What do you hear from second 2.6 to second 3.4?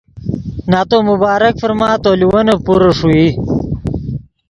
پورے ݰوئی